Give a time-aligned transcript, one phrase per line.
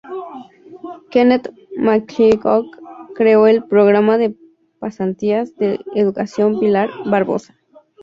[1.11, 2.65] Kenneth McClintock,
[3.15, 4.35] creó el ""Programa de
[4.79, 7.55] Pasantías de Educación Pilar Barbosa"".